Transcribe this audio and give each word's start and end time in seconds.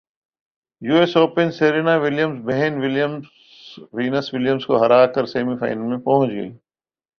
US 0.81 1.13
open 1.17 1.47
Serena 1.57 1.93
Williams 2.03 2.37
بہن 2.47 2.73
Venus 3.93 4.25
Williams 4.33 4.63
کو 4.65 4.73
ہرا 4.83 5.01
کر 5.13 5.25
سیمی 5.33 5.55
فائنل 5.59 5.87
میں 5.89 5.97
پہنچ 6.05 6.29
گئی 6.31 6.49